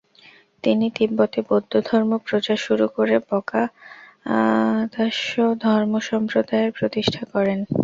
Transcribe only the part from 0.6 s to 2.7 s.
তিনি তিব্বতে বৌদ্ধ ধর্ম প্রচার